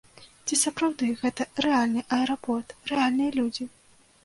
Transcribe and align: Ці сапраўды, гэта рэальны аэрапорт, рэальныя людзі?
Ці 0.45 0.55
сапраўды, 0.61 1.09
гэта 1.21 1.47
рэальны 1.67 2.01
аэрапорт, 2.19 2.67
рэальныя 2.95 3.31
людзі? 3.39 3.71